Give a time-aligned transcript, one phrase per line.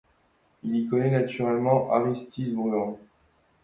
[0.63, 2.97] Il y connaît naturellement Aristide Bruant.